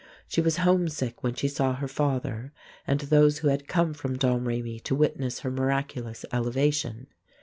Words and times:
She 0.27 0.41
was 0.41 0.57
homesick 0.57 1.21
when 1.21 1.35
she 1.35 1.47
saw 1.47 1.75
her 1.75 1.87
father 1.87 2.53
and 2.87 3.01
those 3.01 3.37
who 3.37 3.49
had 3.49 3.67
come 3.67 3.93
from 3.93 4.17
Domrémy 4.17 4.81
to 4.85 4.95
witness 4.95 5.41
her 5.41 5.51
miraculous 5.51 6.25
elevation. 6.33 7.05